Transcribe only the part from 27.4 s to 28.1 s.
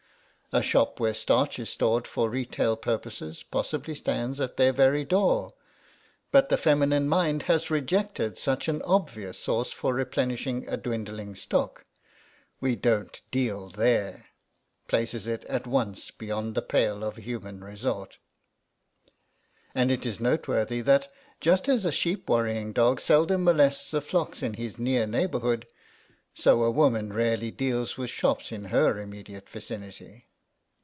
deals with